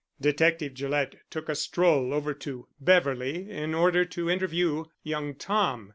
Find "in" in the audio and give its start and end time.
3.51-3.75